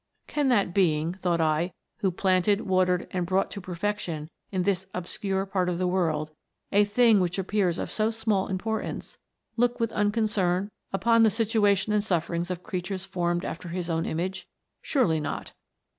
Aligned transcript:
"Can 0.35 0.47
that 0.47 0.73
Being, 0.73 1.13
thought 1.13 1.39
I, 1.39 1.73
who 1.99 2.09
planted, 2.09 2.61
watered, 2.61 3.07
and 3.11 3.23
brought 3.27 3.51
to 3.51 3.61
perfection, 3.61 4.31
in 4.51 4.63
this 4.63 4.87
obscure 4.95 5.45
part 5.45 5.69
of 5.69 5.77
the 5.77 5.85
world, 5.85 6.31
a 6.71 6.85
thing 6.85 7.19
which 7.19 7.37
appears 7.37 7.77
of 7.77 7.91
so 7.91 8.09
small 8.09 8.47
importance, 8.47 9.19
look 9.57 9.79
with 9.79 9.91
unconcern 9.91 10.71
upon 10.91 11.21
the 11.21 11.29
situation 11.29 11.93
and 11.93 12.03
sufferings 12.03 12.49
of 12.49 12.63
creatures 12.63 13.05
formed 13.05 13.45
after 13.45 13.67
his 13.69 13.91
own 13.91 14.07
image? 14.07 14.47
Surely 14.81 15.19
not! 15.19 15.53